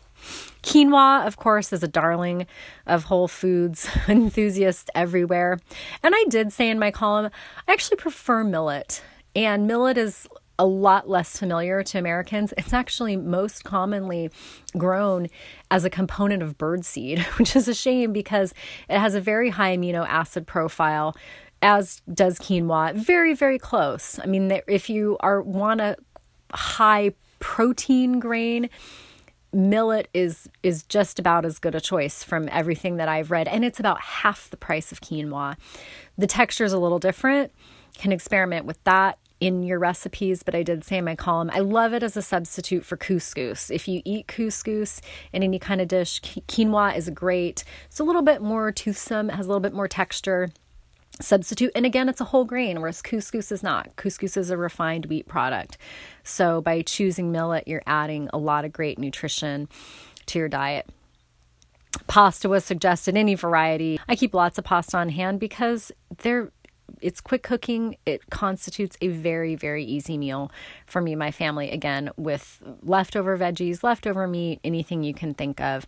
Quinoa, 0.63 1.27
of 1.27 1.37
course, 1.37 1.73
is 1.73 1.83
a 1.83 1.89
darling 1.89 2.47
of 2.87 3.05
Whole 3.05 3.29
Foods 3.29 3.89
enthusiasts 4.09 4.91
everywhere. 4.95 5.59
And 6.03 6.15
I 6.15 6.25
did 6.29 6.53
say 6.53 6.71
in 6.71 6.79
my 6.79 6.91
column, 6.91 7.31
I 7.67 7.73
actually 7.73 7.97
prefer 7.97 8.45
millet. 8.45 9.03
And 9.35 9.67
millet 9.67 9.97
is 9.97 10.29
a 10.63 10.67
lot 10.67 11.09
less 11.09 11.37
familiar 11.37 11.83
to 11.83 11.99
Americans. 11.99 12.55
It's 12.57 12.73
actually 12.73 13.17
most 13.17 13.65
commonly 13.65 14.31
grown 14.79 15.27
as 15.73 15.85
a 15.85 15.91
component 15.91 16.41
of 16.41 16.57
birdseed, 16.57 17.19
which 17.39 17.57
is 17.57 17.67
a 17.67 17.75
shame 17.75 18.13
because 18.13 18.55
it 18.89 18.97
has 18.97 19.17
a 19.17 19.21
very 19.21 19.51
high 19.51 19.77
amino 19.77 20.07
acid 20.09 20.47
profile, 20.47 21.17
as 21.63 22.01
does 22.15 22.39
quinoa. 22.39 22.95
Very, 22.95 23.35
very 23.35 23.59
close. 23.59 24.21
I 24.21 24.27
mean, 24.27 24.61
if 24.69 24.89
you 24.89 25.17
are 25.19 25.43
want 25.43 25.81
a 25.81 25.97
high 26.53 27.15
protein 27.41 28.21
grain, 28.21 28.71
millet 29.53 30.07
is 30.15 30.49
is 30.63 30.85
just 30.85 31.19
about 31.19 31.45
as 31.45 31.59
good 31.59 31.75
a 31.75 31.81
choice 31.81 32.23
from 32.23 32.49
everything 32.53 32.99
that 32.99 33.09
I've 33.09 33.31
read 33.31 33.49
and 33.49 33.67
it's 33.67 33.79
about 33.79 34.01
half 34.01 34.49
the 34.49 34.57
price 34.57 34.93
of 34.93 35.01
quinoa. 35.01 35.57
The 36.17 36.29
texture 36.29 36.65
is 36.65 36.73
a 36.73 36.79
little 36.79 37.01
different. 37.01 37.53
Can 37.99 38.13
experiment 38.13 38.65
with 38.65 38.83
that 38.85 39.19
in 39.43 39.65
your 39.65 39.81
recipes, 39.81 40.45
but 40.45 40.55
I 40.55 40.63
did 40.63 40.85
say 40.85 40.99
in 40.99 41.05
my 41.05 41.17
column, 41.17 41.51
I 41.53 41.59
love 41.59 41.93
it 41.93 42.05
as 42.05 42.17
a 42.17 42.23
substitute 42.23 42.85
for 42.85 42.97
couscous. 42.97 43.73
If 43.73 43.89
you 43.89 44.01
eat 44.05 44.29
couscous 44.29 45.01
in 45.33 45.43
any 45.43 45.59
kind 45.59 45.81
of 45.81 45.89
dish, 45.89 46.21
quinoa 46.23 46.97
is 46.97 47.11
great. 47.11 47.65
It's 47.87 47.99
a 47.99 48.05
little 48.05 48.23
bit 48.23 48.41
more 48.41 48.71
toothsome, 48.71 49.31
it 49.31 49.35
has 49.35 49.47
a 49.47 49.49
little 49.49 49.61
bit 49.61 49.75
more 49.75 49.89
texture. 49.89 50.51
Substitute, 51.21 51.73
and 51.75 51.85
again, 51.85 52.09
it's 52.09 52.21
a 52.21 52.27
whole 52.27 52.45
grain, 52.45 52.81
whereas 52.81 53.03
couscous 53.03 53.51
is 53.51 53.65
not. 53.65 53.97
Couscous 53.97 54.37
is 54.37 54.51
a 54.51 54.57
refined 54.57 55.07
wheat 55.07 55.27
product. 55.27 55.77
So 56.23 56.61
by 56.63 56.83
choosing 56.83 57.33
millet, 57.33 57.67
you're 57.67 57.83
adding 57.85 58.31
a 58.33 58.39
lot 58.39 58.65
of 58.65 58.73
great 58.73 58.97
nutrition 58.97 59.69
to 60.27 60.39
your 60.39 60.49
diet. 60.49 60.89
Pasta 62.07 62.49
was 62.49 62.65
suggested, 62.65 63.17
any 63.17 63.35
variety. 63.35 63.99
I 64.09 64.15
keep 64.15 64.35
lots 64.35 64.57
of 64.57 64.65
pasta 64.65 64.99
on 64.99 65.09
hand 65.09 65.41
because 65.41 65.91
they're 66.19 66.53
it's 67.01 67.21
quick 67.21 67.43
cooking. 67.43 67.97
It 68.07 68.31
constitutes 68.31 68.97
a 69.01 69.09
very, 69.09 69.55
very 69.55 69.85
easy 69.85 70.19
meal 70.19 70.51
for 70.87 71.01
me 71.01 71.13
and 71.13 71.19
my 71.19 71.31
family. 71.31 71.71
Again, 71.71 72.11
with 72.17 72.63
leftover 72.83 73.37
veggies, 73.37 73.83
leftover 73.83 74.27
meat, 74.27 74.61
anything 74.65 75.03
you 75.03 75.15
can 75.15 75.35
think 75.35 75.61
of. 75.61 75.87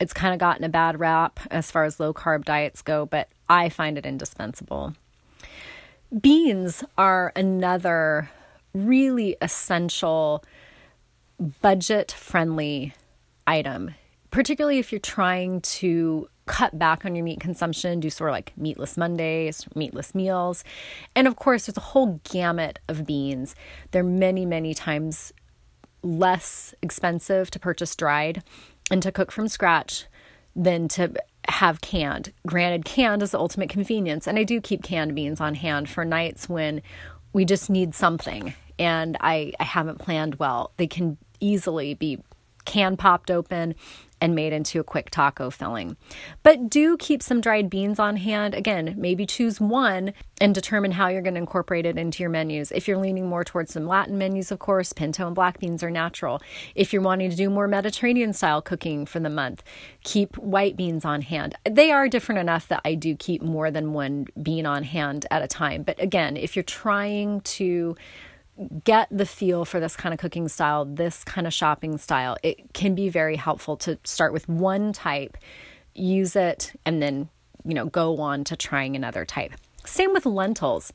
It's 0.00 0.12
kind 0.12 0.32
of 0.32 0.40
gotten 0.40 0.64
a 0.64 0.68
bad 0.68 0.98
rap 0.98 1.38
as 1.50 1.70
far 1.70 1.84
as 1.84 2.00
low 2.00 2.12
carb 2.12 2.44
diets 2.44 2.82
go, 2.82 3.06
but 3.06 3.28
I 3.48 3.68
find 3.68 3.96
it 3.96 4.06
indispensable. 4.06 4.94
Beans 6.20 6.82
are 6.98 7.32
another 7.36 8.30
really 8.74 9.36
essential 9.40 10.44
budget 11.60 12.12
friendly 12.12 12.94
item, 13.46 13.94
particularly 14.32 14.80
if 14.80 14.90
you're 14.90 14.98
trying 14.98 15.60
to 15.60 16.28
cut 16.46 16.76
back 16.76 17.04
on 17.04 17.14
your 17.14 17.24
meat 17.24 17.38
consumption, 17.38 18.00
do 18.00 18.10
sort 18.10 18.30
of 18.30 18.34
like 18.34 18.52
meatless 18.56 18.96
Mondays, 18.96 19.64
meatless 19.76 20.14
meals. 20.14 20.64
And 21.14 21.28
of 21.28 21.36
course, 21.36 21.66
there's 21.66 21.76
a 21.76 21.80
whole 21.80 22.20
gamut 22.30 22.80
of 22.88 23.06
beans. 23.06 23.54
They're 23.92 24.02
many, 24.02 24.44
many 24.44 24.74
times 24.74 25.32
less 26.02 26.74
expensive 26.82 27.48
to 27.52 27.60
purchase 27.60 27.94
dried 27.94 28.42
and 28.90 29.00
to 29.04 29.12
cook 29.12 29.30
from 29.30 29.46
scratch 29.46 30.06
than 30.56 30.88
to 30.88 31.12
have 31.48 31.80
canned. 31.80 32.32
Granted, 32.46 32.84
canned 32.84 33.22
is 33.22 33.30
the 33.30 33.38
ultimate 33.38 33.68
convenience, 33.68 34.26
and 34.26 34.38
I 34.38 34.42
do 34.42 34.60
keep 34.60 34.82
canned 34.82 35.14
beans 35.14 35.40
on 35.40 35.54
hand 35.54 35.88
for 35.88 36.04
nights 36.04 36.48
when 36.48 36.82
we 37.32 37.44
just 37.44 37.70
need 37.70 37.94
something 37.94 38.54
and 38.78 39.16
I, 39.20 39.52
I 39.60 39.64
haven't 39.64 39.98
planned 39.98 40.36
well. 40.36 40.72
They 40.76 40.86
can 40.86 41.16
easily 41.40 41.94
be 41.94 42.18
can 42.64 42.96
popped 42.96 43.30
open 43.30 43.74
and 44.22 44.36
made 44.36 44.52
into 44.52 44.78
a 44.78 44.84
quick 44.84 45.10
taco 45.10 45.50
filling. 45.50 45.96
But 46.44 46.70
do 46.70 46.96
keep 46.96 47.24
some 47.24 47.40
dried 47.40 47.68
beans 47.68 47.98
on 47.98 48.16
hand. 48.16 48.54
Again, 48.54 48.94
maybe 48.96 49.26
choose 49.26 49.60
one 49.60 50.12
and 50.40 50.54
determine 50.54 50.92
how 50.92 51.08
you're 51.08 51.22
going 51.22 51.34
to 51.34 51.40
incorporate 51.40 51.86
it 51.86 51.98
into 51.98 52.22
your 52.22 52.30
menus. 52.30 52.70
If 52.70 52.86
you're 52.86 52.98
leaning 52.98 53.28
more 53.28 53.42
towards 53.42 53.72
some 53.72 53.88
Latin 53.88 54.16
menus, 54.16 54.52
of 54.52 54.60
course, 54.60 54.92
pinto 54.92 55.26
and 55.26 55.34
black 55.34 55.58
beans 55.58 55.82
are 55.82 55.90
natural. 55.90 56.40
If 56.76 56.92
you're 56.92 57.02
wanting 57.02 57.30
to 57.30 57.36
do 57.36 57.50
more 57.50 57.66
Mediterranean 57.66 58.32
style 58.32 58.62
cooking 58.62 59.06
for 59.06 59.18
the 59.18 59.28
month, 59.28 59.64
keep 60.04 60.38
white 60.38 60.76
beans 60.76 61.04
on 61.04 61.22
hand. 61.22 61.56
They 61.68 61.90
are 61.90 62.06
different 62.06 62.38
enough 62.38 62.68
that 62.68 62.82
I 62.84 62.94
do 62.94 63.16
keep 63.16 63.42
more 63.42 63.72
than 63.72 63.92
one 63.92 64.28
bean 64.40 64.66
on 64.66 64.84
hand 64.84 65.26
at 65.32 65.42
a 65.42 65.48
time. 65.48 65.82
But 65.82 66.00
again, 66.00 66.36
if 66.36 66.54
you're 66.54 66.62
trying 66.62 67.40
to 67.40 67.96
get 68.84 69.08
the 69.10 69.26
feel 69.26 69.64
for 69.64 69.80
this 69.80 69.96
kind 69.96 70.12
of 70.12 70.18
cooking 70.20 70.48
style, 70.48 70.84
this 70.84 71.24
kind 71.24 71.46
of 71.46 71.52
shopping 71.52 71.98
style, 71.98 72.36
it 72.42 72.72
can 72.72 72.94
be 72.94 73.08
very 73.08 73.36
helpful 73.36 73.76
to 73.78 73.98
start 74.04 74.32
with 74.32 74.48
one 74.48 74.92
type, 74.92 75.36
use 75.94 76.36
it, 76.36 76.72
and 76.84 77.02
then, 77.02 77.28
you 77.64 77.74
know, 77.74 77.86
go 77.86 78.18
on 78.18 78.44
to 78.44 78.56
trying 78.56 78.96
another 78.96 79.24
type. 79.24 79.52
Same 79.84 80.12
with 80.12 80.26
lentils. 80.26 80.92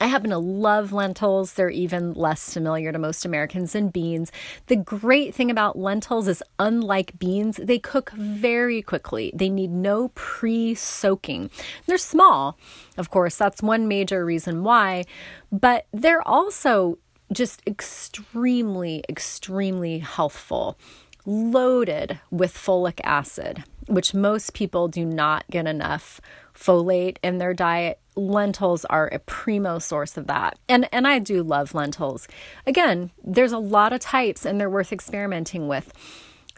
I 0.00 0.06
happen 0.06 0.30
to 0.30 0.38
love 0.38 0.92
lentils. 0.92 1.54
They're 1.54 1.70
even 1.70 2.12
less 2.14 2.52
familiar 2.52 2.92
to 2.92 2.98
most 2.98 3.24
Americans 3.24 3.72
than 3.72 3.88
beans. 3.88 4.30
The 4.66 4.76
great 4.76 5.34
thing 5.34 5.50
about 5.50 5.78
lentils 5.78 6.28
is, 6.28 6.42
unlike 6.58 7.18
beans, 7.18 7.56
they 7.56 7.78
cook 7.78 8.10
very 8.12 8.82
quickly. 8.82 9.30
They 9.34 9.48
need 9.48 9.70
no 9.70 10.08
pre 10.14 10.74
soaking. 10.74 11.50
They're 11.86 11.98
small, 11.98 12.58
of 12.96 13.10
course, 13.10 13.36
that's 13.36 13.62
one 13.62 13.88
major 13.88 14.24
reason 14.24 14.62
why, 14.62 15.04
but 15.50 15.86
they're 15.92 16.26
also 16.26 16.98
just 17.32 17.62
extremely, 17.66 19.04
extremely 19.08 19.98
healthful, 19.98 20.78
loaded 21.26 22.20
with 22.30 22.54
folic 22.54 23.00
acid, 23.02 23.64
which 23.86 24.14
most 24.14 24.54
people 24.54 24.88
do 24.88 25.04
not 25.04 25.44
get 25.50 25.66
enough 25.66 26.20
folate 26.54 27.18
in 27.22 27.38
their 27.38 27.54
diet 27.54 27.98
lentils 28.16 28.84
are 28.86 29.08
a 29.08 29.18
primo 29.18 29.78
source 29.78 30.16
of 30.16 30.26
that. 30.28 30.58
And 30.68 30.88
and 30.92 31.06
I 31.06 31.18
do 31.18 31.42
love 31.42 31.74
lentils. 31.74 32.28
Again, 32.66 33.10
there's 33.22 33.52
a 33.52 33.58
lot 33.58 33.92
of 33.92 34.00
types 34.00 34.46
and 34.46 34.60
they're 34.60 34.70
worth 34.70 34.92
experimenting 34.92 35.68
with. 35.68 35.92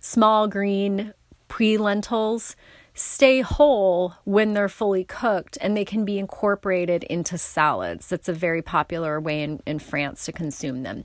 Small 0.00 0.49
green 0.49 1.15
Puy 1.49 1.79
lentils 1.79 2.57
stay 2.97 3.43
whole 3.43 4.15
when 4.25 4.55
they're 4.55 4.71
fully 4.71 5.05
cooked 5.05 5.59
and 5.61 5.76
they 5.76 5.85
can 5.85 6.05
be 6.05 6.19
incorporated 6.19 7.05
into 7.05 7.37
salads. 7.37 8.09
That's 8.09 8.29
a 8.29 8.33
very 8.33 8.62
popular 8.62 9.21
way 9.21 9.43
in, 9.43 9.61
in 9.67 9.79
France 9.79 10.25
to 10.25 10.33
consume 10.33 10.83
them. 10.83 11.05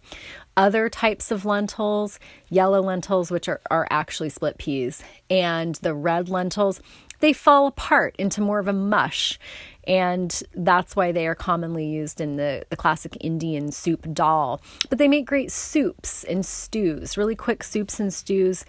Other 0.56 0.90
types 0.90 1.32
of 1.32 1.44
lentils, 1.44 2.18
yellow 2.50 2.82
lentils, 2.82 3.30
which 3.30 3.50
are, 3.50 3.60
are 3.70 3.88
actually 3.90 4.30
split 4.30 4.58
peas, 4.58 5.04
and 5.30 5.76
the 5.76 5.94
red 5.94 6.30
lentils, 6.30 6.82
they 7.22 7.34
fall 7.34 7.68
apart 7.68 8.16
into 8.18 8.42
more 8.42 8.60
of 8.60 8.68
a 8.68 8.74
mush. 8.74 9.40
And 9.88 10.44
that's 10.54 10.96
why 10.96 11.12
they 11.12 11.25
are 11.25 11.34
commonly 11.34 11.86
used 11.86 12.22
in 12.22 12.38
the, 12.38 12.63
the 12.70 12.75
classic 12.75 13.18
Indian 13.20 13.72
soup 13.72 14.06
dal. 14.13 14.62
But 14.90 15.00
they 15.00 15.08
make 15.08 15.25
great 15.25 15.51
soups 15.51 16.24
and 16.24 16.46
stews, 16.46 17.18
really 17.18 17.36
quick 17.36 17.63
soups 17.63 18.00
and 18.00 18.13
stews. 18.13 18.63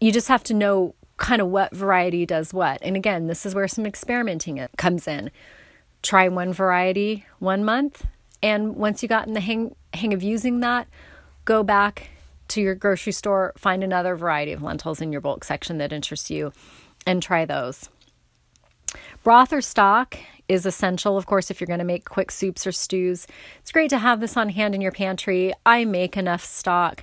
You 0.00 0.10
just 0.10 0.28
have 0.28 0.42
to 0.44 0.54
know 0.54 0.94
kind 1.18 1.40
of 1.40 1.48
what 1.48 1.74
variety 1.74 2.26
does 2.26 2.52
what. 2.52 2.78
And 2.82 2.96
again, 2.96 3.26
this 3.26 3.46
is 3.46 3.54
where 3.54 3.68
some 3.68 3.86
experimenting 3.86 4.64
comes 4.76 5.06
in. 5.06 5.30
Try 6.02 6.28
one 6.28 6.52
variety 6.52 7.24
one 7.38 7.64
month, 7.64 8.06
and 8.42 8.76
once 8.76 9.02
you 9.02 9.08
got 9.08 9.26
in 9.26 9.34
the 9.34 9.40
hang, 9.40 9.74
hang 9.94 10.12
of 10.12 10.22
using 10.22 10.60
that, 10.60 10.86
go 11.44 11.62
back 11.62 12.10
to 12.48 12.60
your 12.60 12.74
grocery 12.74 13.12
store, 13.12 13.52
find 13.56 13.82
another 13.82 14.14
variety 14.14 14.52
of 14.52 14.62
lentils 14.62 15.00
in 15.00 15.10
your 15.10 15.20
bulk 15.20 15.42
section 15.42 15.78
that 15.78 15.92
interests 15.92 16.30
you, 16.30 16.52
and 17.06 17.22
try 17.22 17.44
those. 17.44 17.88
Broth 19.26 19.52
or 19.52 19.60
stock 19.60 20.16
is 20.46 20.66
essential, 20.66 21.16
of 21.16 21.26
course, 21.26 21.50
if 21.50 21.60
you're 21.60 21.66
going 21.66 21.80
to 21.80 21.84
make 21.84 22.04
quick 22.04 22.30
soups 22.30 22.64
or 22.64 22.70
stews. 22.70 23.26
It's 23.58 23.72
great 23.72 23.90
to 23.90 23.98
have 23.98 24.20
this 24.20 24.36
on 24.36 24.50
hand 24.50 24.72
in 24.72 24.80
your 24.80 24.92
pantry. 24.92 25.52
I 25.66 25.84
make 25.84 26.16
enough 26.16 26.44
stock 26.44 27.02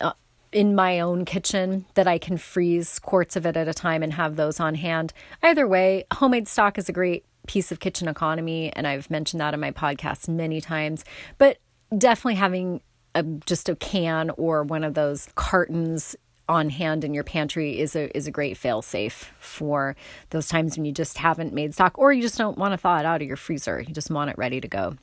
uh, 0.00 0.14
in 0.50 0.74
my 0.74 0.98
own 0.98 1.26
kitchen 1.26 1.84
that 1.92 2.08
I 2.08 2.16
can 2.16 2.38
freeze 2.38 2.98
quarts 2.98 3.36
of 3.36 3.44
it 3.44 3.54
at 3.54 3.68
a 3.68 3.74
time 3.74 4.02
and 4.02 4.14
have 4.14 4.36
those 4.36 4.60
on 4.60 4.76
hand. 4.76 5.12
Either 5.42 5.68
way, 5.68 6.04
homemade 6.14 6.48
stock 6.48 6.78
is 6.78 6.88
a 6.88 6.92
great 6.92 7.26
piece 7.46 7.70
of 7.70 7.80
kitchen 7.80 8.08
economy, 8.08 8.72
and 8.72 8.86
I've 8.86 9.10
mentioned 9.10 9.42
that 9.42 9.52
in 9.52 9.60
my 9.60 9.72
podcast 9.72 10.30
many 10.30 10.62
times. 10.62 11.04
But 11.36 11.58
definitely 11.98 12.36
having 12.36 12.80
a, 13.14 13.24
just 13.24 13.68
a 13.68 13.76
can 13.76 14.30
or 14.38 14.62
one 14.62 14.84
of 14.84 14.94
those 14.94 15.28
cartons 15.34 16.16
on 16.48 16.70
hand 16.70 17.04
in 17.04 17.14
your 17.14 17.24
pantry 17.24 17.78
is 17.78 17.94
a 17.96 18.14
is 18.16 18.26
a 18.26 18.30
great 18.30 18.56
fail 18.56 18.82
safe 18.82 19.32
for 19.38 19.96
those 20.30 20.48
times 20.48 20.76
when 20.76 20.84
you 20.84 20.92
just 20.92 21.18
haven't 21.18 21.52
made 21.52 21.74
stock 21.74 21.96
or 21.98 22.12
you 22.12 22.22
just 22.22 22.38
don't 22.38 22.58
want 22.58 22.72
to 22.72 22.78
thaw 22.78 22.98
it 22.98 23.06
out 23.06 23.22
of 23.22 23.28
your 23.28 23.36
freezer. 23.36 23.80
You 23.80 23.94
just 23.94 24.10
want 24.10 24.30
it 24.30 24.38
ready 24.38 24.60
to 24.60 24.68
go. 24.68 24.96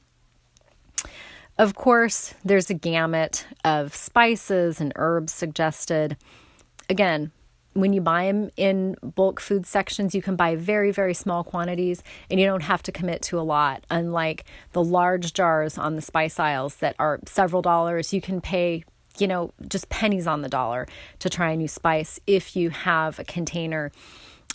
Of 1.58 1.76
course, 1.76 2.34
there's 2.46 2.70
a 2.70 2.74
gamut 2.74 3.46
of 3.66 3.94
spices 3.94 4.80
and 4.80 4.94
herbs 4.96 5.34
suggested. 5.34 6.16
Again, 6.90 7.32
when 7.74 7.94
you 7.94 8.02
buy 8.02 8.26
them 8.26 8.50
in 8.56 8.96
bulk 9.04 9.40
food 9.40 9.66
sections, 9.66 10.16
you 10.16 10.22
can 10.22 10.36
buy 10.36 10.56
very, 10.56 10.92
very 10.92 11.13
small 11.13 11.44
quantities 11.44 12.04
and 12.30 12.40
you 12.40 12.46
don't 12.46 12.63
have 12.63 12.82
to 12.84 12.92
commit 12.92 13.22
to 13.24 13.40
a 13.40 13.42
lot. 13.42 13.86
Unlike 13.92 14.46
the 14.72 14.84
large 14.84 15.34
jars 15.34 15.78
on 15.78 15.96
the 15.96 16.02
spice 16.02 16.40
aisles 16.40 16.78
that 16.78 16.96
are 16.98 17.20
several 17.26 17.62
dollars, 17.62 18.13
you 18.13 18.22
can 18.22 18.42
pay 18.42 18.84
you 19.17 19.28
know, 19.28 19.52
just 19.67 19.89
pennies 19.89 20.28
on 20.28 20.41
the 20.41 20.50
dollar 20.50 20.88
to 21.19 21.30
try 21.30 21.52
a 21.52 21.58
new 21.58 21.67
spice 21.67 22.19
if 22.28 22.56
you 22.56 22.69
have 22.69 23.19
a 23.19 23.24
container 23.24 23.91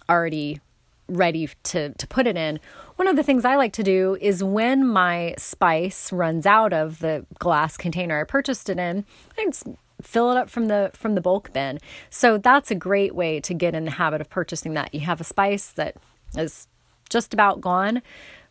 already 0.09 0.61
ready 1.09 1.51
to, 1.65 1.91
to 1.95 2.07
put 2.07 2.27
it 2.27 2.37
in. 2.37 2.61
One 2.97 3.09
of 3.09 3.17
the 3.17 3.23
things 3.23 3.45
I 3.45 3.57
like 3.57 3.73
to 3.75 3.83
do 3.83 4.17
is 4.21 4.43
when 4.43 4.87
my 4.87 5.35
spice 5.37 6.13
runs 6.13 6.47
out 6.47 6.73
of 6.73 7.01
the 7.01 7.27
glass 7.39 7.77
container 7.77 8.21
I 8.21 8.25
purchased 8.25 8.71
it 8.71 8.79
in, 8.79 9.05
I 9.39 9.45
just 9.45 9.67
fill 10.01 10.31
it 10.31 10.37
up 10.37 10.51
from 10.51 10.67
the 10.67 10.91
from 10.93 11.15
the 11.15 11.21
bulk 11.21 11.53
bin. 11.53 11.79
So 12.11 12.39
that's 12.39 12.71
a 12.71 12.75
great 12.75 13.15
way 13.15 13.41
to 13.41 13.55
get 13.55 13.75
in 13.75 13.85
the 13.85 13.93
habit 13.93 14.21
of 14.21 14.31
purchasing 14.31 14.75
that. 14.75 14.95
You 14.95 15.01
have 15.01 15.21
a 15.21 15.25
spice 15.25 15.69
that 15.73 15.97
is 16.37 16.69
just 17.11 17.35
about 17.35 17.61
gone 17.61 18.03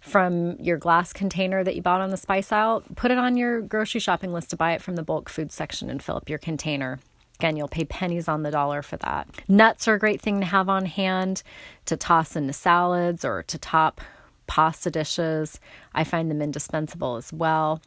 from 0.04 0.58
your 0.60 0.78
glass 0.78 1.14
container 1.14 1.64
that 1.64 1.76
you 1.76 1.82
bought 1.82 2.02
on 2.02 2.10
the 2.10 2.18
spice 2.18 2.52
aisle, 2.52 2.84
put 2.96 3.10
it 3.10 3.18
on 3.18 3.38
your 3.38 3.62
grocery 3.62 4.02
shopping 4.02 4.34
list 4.34 4.50
to 4.50 4.58
buy 4.58 4.74
it 4.74 4.82
from 4.82 4.98
the 4.98 5.04
bulk 5.04 5.30
food 5.30 5.52
section 5.52 5.90
and 5.90 6.04
fill 6.04 6.18
up 6.18 6.30
your 6.30 6.40
container. 6.40 7.00
Again, 7.40 7.56
you'll 7.56 7.70
pay 7.70 7.86
pennies 7.86 8.28
on 8.28 8.44
the 8.44 8.52
dollar 8.52 8.82
for 8.82 8.98
that. 8.98 9.30
Nuts 9.48 9.88
are 9.88 9.94
a 9.94 10.00
great 10.00 10.22
thing 10.22 10.42
to 10.42 10.46
have 10.46 10.68
on 10.68 10.86
hand 10.86 11.42
to 11.86 11.96
toss 11.96 12.36
into 12.36 12.52
salads 12.52 13.24
or 13.24 13.44
to 13.44 13.58
top 13.58 14.02
pasta 14.46 14.92
dishes. 14.92 15.60
I 15.96 16.04
find 16.04 16.30
them 16.30 16.42
indispensable 16.42 17.16
as 17.16 17.32
well. 17.32 17.82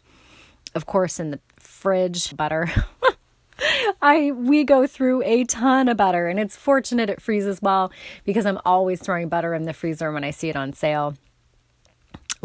Of 0.74 0.87
course, 0.87 1.20
in 1.20 1.33
the 1.33 1.40
fridge, 1.59 2.35
butter. 2.35 2.70
I 4.02 4.33
we 4.33 4.64
go 4.64 4.87
through 4.87 5.22
a 5.22 5.44
ton 5.44 5.88
of 5.88 5.96
butter 5.96 6.29
and 6.29 6.38
it's 6.38 6.57
fortunate 6.57 7.09
it 7.09 7.22
freezes 7.22 7.62
well 7.62 7.90
because 8.24 8.44
I'm 8.44 8.59
always 8.66 9.00
throwing 9.00 9.29
butter 9.29 9.55
in 9.55 9.62
the 9.62 9.72
freezer 9.72 10.12
when 10.12 10.24
I 10.24 10.31
see 10.31 10.48
it 10.48 10.57
on 10.57 10.72
sale. 10.72 11.14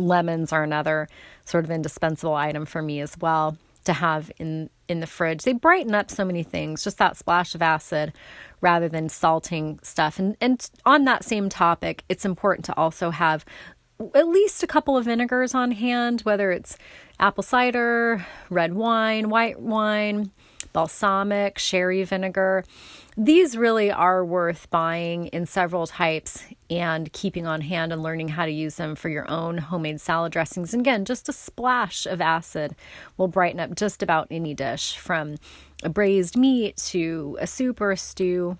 Lemons 0.08 0.52
are 0.52 0.64
another 0.64 1.08
sort 1.46 1.64
of 1.64 1.72
indispensable 1.72 2.36
item 2.36 2.66
for 2.66 2.82
me 2.82 3.00
as 3.02 3.18
well 3.20 3.58
to 3.84 3.94
have 3.94 4.32
in 4.38 4.70
in 4.88 5.00
the 5.00 5.08
fridge. 5.08 5.44
They 5.44 5.54
brighten 5.54 5.96
up 5.96 6.12
so 6.12 6.26
many 6.26 6.44
things, 6.44 6.84
just 6.84 6.98
that 6.98 7.18
splash 7.18 7.56
of 7.56 7.62
acid 7.62 8.14
rather 8.60 8.90
than 8.90 9.10
salting 9.10 9.80
stuff. 9.82 10.20
And 10.20 10.38
and 10.42 10.70
on 10.86 11.06
that 11.06 11.24
same 11.24 11.50
topic, 11.50 12.04
it's 12.10 12.26
important 12.26 12.66
to 12.66 12.78
also 12.78 13.10
have 13.12 13.46
at 14.16 14.28
least 14.28 14.64
a 14.64 14.68
couple 14.68 14.98
of 14.98 15.06
vinegars 15.06 15.54
on 15.54 15.72
hand, 15.72 16.22
whether 16.22 16.52
it's 16.52 16.78
apple 17.20 17.44
cider, 17.44 18.26
red 18.50 18.74
wine, 18.74 19.30
white 19.30 19.60
wine, 19.60 20.32
balsamic, 20.74 21.58
sherry 21.60 22.04
vinegar. 22.04 22.64
These 23.18 23.58
really 23.58 23.92
are 23.92 24.24
worth 24.24 24.70
buying 24.70 25.28
in 25.28 25.46
several 25.46 25.86
types 25.86 26.44
and 26.70 27.12
keeping 27.12 27.46
on 27.46 27.62
hand 27.62 27.92
and 27.92 28.02
learning 28.02 28.30
how 28.30 28.46
to 28.46 28.52
use 28.52 28.76
them 28.76 28.96
for 28.96 29.10
your 29.10 29.30
own 29.30 29.58
homemade 29.58 30.00
salad 30.00 30.32
dressings. 30.32 30.74
And 30.74 30.82
again, 30.82 31.04
just 31.04 31.28
a 31.28 31.34
splash 31.34 32.06
of 32.06 32.22
acid 32.22 32.76
will 33.18 33.28
brighten 33.28 33.60
up 33.60 33.76
just 33.76 34.02
about 34.02 34.28
any 34.32 34.54
dish 34.54 34.98
from 34.98 35.36
a 35.84 35.90
braised 35.90 36.38
meat 36.38 36.78
to 36.78 37.38
a 37.42 37.48
soup 37.48 37.82
or 37.82 37.92
a 37.92 37.98
stew. 37.98 38.58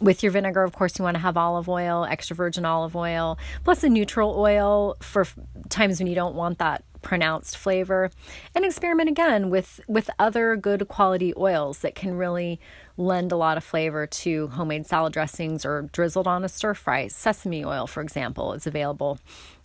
With 0.00 0.22
your 0.22 0.32
vinegar, 0.32 0.62
of 0.62 0.72
course, 0.72 0.98
you 0.98 1.04
want 1.04 1.16
to 1.16 1.20
have 1.20 1.36
olive 1.36 1.68
oil, 1.68 2.06
extra 2.06 2.34
virgin 2.34 2.64
olive 2.64 2.96
oil, 2.96 3.38
plus 3.62 3.84
a 3.84 3.90
neutral 3.90 4.34
oil 4.38 4.96
for 5.00 5.26
times 5.68 5.98
when 5.98 6.06
you 6.06 6.14
don't 6.14 6.34
want 6.34 6.58
that 6.58 6.82
pronounced 7.02 7.56
flavor 7.56 8.10
and 8.54 8.64
experiment 8.64 9.08
again 9.08 9.50
with 9.50 9.80
with 9.86 10.08
other 10.18 10.56
good 10.56 10.88
quality 10.88 11.34
oils 11.36 11.80
that 11.80 11.94
can 11.94 12.14
really 12.14 12.60
lend 12.96 13.32
a 13.32 13.36
lot 13.36 13.56
of 13.56 13.64
flavor 13.64 14.06
to 14.06 14.48
homemade 14.48 14.86
salad 14.86 15.12
dressings 15.12 15.64
or 15.64 15.82
drizzled 15.92 16.26
on 16.26 16.44
a 16.44 16.48
stir 16.48 16.74
fry. 16.74 17.08
Sesame 17.08 17.64
oil 17.64 17.86
for 17.86 18.00
example 18.00 18.52
is 18.52 18.66
available 18.66 19.18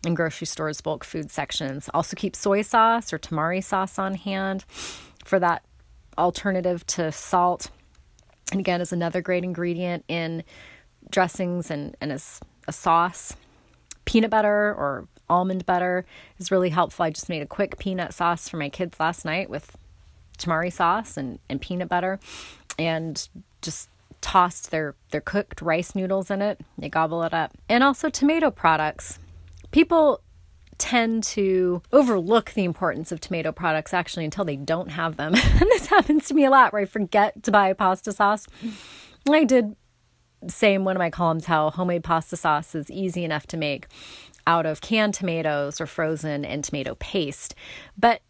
in 0.05 0.13
grocery 0.13 0.47
stores 0.47 0.81
bulk 0.81 1.03
food 1.03 1.31
sections. 1.31 1.89
Also 1.93 2.15
keep 2.15 2.35
soy 2.35 2.61
sauce 2.61 3.13
or 3.13 3.19
tamari 3.19 3.63
sauce 3.63 3.97
on 3.99 4.15
hand 4.15 4.65
for 5.23 5.39
that 5.39 5.63
alternative 6.17 6.85
to 6.87 7.11
salt. 7.11 7.69
And 8.51 8.59
again 8.59 8.81
is 8.81 8.91
another 8.91 9.21
great 9.21 9.43
ingredient 9.43 10.03
in 10.07 10.43
dressings 11.09 11.69
and, 11.71 11.95
and 12.01 12.11
as 12.11 12.39
a 12.67 12.73
sauce. 12.73 13.35
Peanut 14.05 14.29
butter 14.29 14.73
or 14.73 15.07
almond 15.29 15.65
butter 15.65 16.05
is 16.39 16.51
really 16.51 16.69
helpful. 16.69 17.03
I 17.03 17.09
just 17.09 17.29
made 17.29 17.41
a 17.41 17.47
quick 17.47 17.77
peanut 17.77 18.13
sauce 18.13 18.49
for 18.49 18.57
my 18.57 18.69
kids 18.69 18.99
last 18.99 19.25
night 19.25 19.49
with 19.49 19.75
tamari 20.37 20.71
sauce 20.71 21.17
and, 21.17 21.39
and 21.49 21.59
peanut 21.59 21.89
butter 21.89 22.19
and 22.77 23.27
just 23.61 23.89
tossed 24.21 24.71
their, 24.71 24.95
their 25.11 25.21
cooked 25.21 25.61
rice 25.61 25.95
noodles 25.95 26.29
in 26.31 26.41
it. 26.41 26.59
They 26.77 26.89
gobble 26.89 27.23
it 27.23 27.33
up. 27.33 27.57
And 27.69 27.83
also 27.83 28.09
tomato 28.09 28.51
products. 28.51 29.19
People 29.71 30.21
tend 30.77 31.23
to 31.23 31.81
overlook 31.91 32.51
the 32.51 32.63
importance 32.63 33.11
of 33.11 33.19
tomato 33.19 33.51
products 33.51 33.93
actually 33.93 34.25
until 34.25 34.45
they 34.45 34.55
don't 34.55 34.91
have 34.91 35.17
them. 35.17 35.33
and 35.43 35.61
this 35.69 35.87
happens 35.87 36.27
to 36.27 36.33
me 36.33 36.45
a 36.45 36.49
lot 36.49 36.71
where 36.73 36.81
I 36.81 36.85
forget 36.85 37.43
to 37.43 37.51
buy 37.51 37.73
pasta 37.73 38.11
sauce. 38.11 38.47
I 39.29 39.43
did 39.43 39.75
say 40.47 40.75
in 40.75 40.83
one 40.83 40.95
of 40.95 40.99
my 40.99 41.09
columns 41.09 41.45
how 41.45 41.71
homemade 41.71 42.03
pasta 42.03 42.37
sauce 42.37 42.75
is 42.75 42.91
easy 42.91 43.23
enough 43.23 43.47
to 43.47 43.57
make 43.57 43.87
out 44.47 44.65
of 44.65 44.81
canned 44.81 45.13
tomatoes 45.13 45.79
or 45.79 45.85
frozen 45.85 46.43
and 46.43 46.63
tomato 46.63 46.95
paste. 46.95 47.53
But 47.95 48.21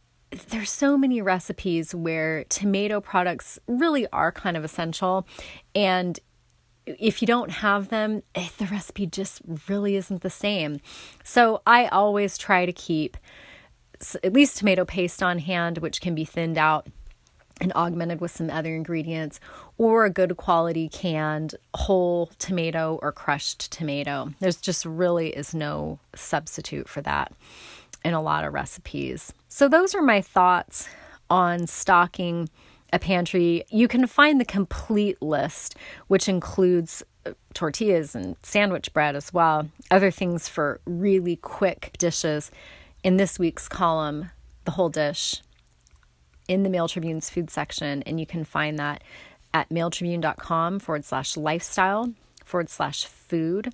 there's 0.50 0.72
so 0.72 0.98
many 0.98 1.22
recipes 1.22 1.96
where 1.96 2.44
tomato 2.46 3.00
products 3.00 3.58
really 3.68 4.08
are 4.12 4.32
kind 4.34 4.58
of 4.58 4.66
essential 4.66 5.26
and 5.74 6.20
if 6.86 7.22
you 7.22 7.26
don't 7.26 7.52
have 7.52 7.90
them, 7.90 8.24
eh, 8.34 8.48
the 8.58 8.66
recipe 8.66 9.06
just 9.06 9.42
really 9.68 9.98
isn't 9.98 10.22
the 10.22 10.30
same. 10.30 10.80
So 11.22 11.62
I 11.68 11.88
always 11.88 12.38
try 12.38 12.66
to 12.66 12.72
keep 12.72 13.18
at 14.24 14.32
least 14.32 14.58
tomato 14.58 14.86
paste 14.86 15.22
on 15.22 15.40
hand, 15.40 15.80
which 15.80 16.00
can 16.00 16.16
be 16.16 16.24
thinned 16.24 16.58
out 16.58 16.88
and 17.60 17.74
augmented 17.74 18.22
with 18.22 18.32
some 18.32 18.50
other 18.50 18.76
ingredients, 18.76 19.40
or 19.78 20.06
a 20.06 20.10
good 20.10 20.38
quality 20.38 20.90
canned 20.90 21.56
whole 21.74 22.32
tomato 22.38 23.00
or 23.02 23.12
crushed 23.12 23.72
tomato. 23.72 24.34
There's 24.40 24.58
just 24.58 24.86
really 24.86 25.30
is 25.30 25.54
no 25.54 26.00
substitute 26.16 26.88
for 26.88 27.02
that 27.02 27.32
in 28.06 28.14
a 28.14 28.22
lot 28.22 28.46
of 28.46 28.54
recipes. 28.54 29.34
So, 29.50 29.68
those 29.68 29.96
are 29.96 30.02
my 30.02 30.22
thoughts 30.22 30.88
on 31.30 31.68
stocking 31.68 32.50
a 32.94 33.00
pantry, 33.00 33.66
you 33.70 33.88
can 33.88 34.08
find 34.08 34.40
the 34.40 34.46
complete 34.46 35.22
list, 35.22 35.76
which 36.08 36.30
includes 36.30 37.04
uh, 37.26 37.34
tortillas 37.54 38.16
and 38.16 38.36
sandwich 38.44 38.94
bread 38.94 39.16
as 39.16 39.34
well, 39.34 39.70
other 39.92 40.12
things 40.12 40.48
for 40.48 40.80
really 40.86 41.36
quick 41.36 41.92
dishes 41.98 42.52
in 43.04 43.18
this 43.18 43.38
week's 43.38 43.68
column, 43.68 44.32
The 44.66 44.72
Whole 44.72 44.90
Dish, 44.90 45.42
in 46.48 46.64
the 46.64 46.70
Mail 46.70 46.88
Tribune's 46.88 47.30
food 47.30 47.50
section. 47.50 48.04
And 48.04 48.20
you 48.20 48.26
can 48.26 48.44
find 48.44 48.78
that 48.80 49.04
at 49.54 49.70
mailtribune.com 49.70 50.80
forward 50.80 51.06
slash 51.06 51.38
lifestyle 51.38 52.14
forward 52.44 52.70
slash 52.70 53.06
food. 53.06 53.74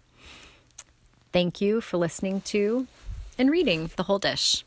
Thank 1.32 1.62
you 1.62 1.82
for 1.82 1.98
listening 1.98 2.42
to 2.42 2.88
and 3.40 3.50
reading 3.50 3.90
The 3.96 4.04
Whole 4.04 4.20
Dish. 4.20 4.62